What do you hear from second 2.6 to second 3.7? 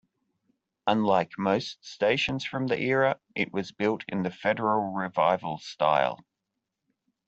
the era, it